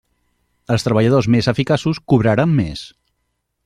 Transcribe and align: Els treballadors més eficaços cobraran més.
Els 0.75 0.85
treballadors 0.87 1.29
més 1.35 1.51
eficaços 1.53 2.03
cobraran 2.13 2.59
més. 2.63 2.87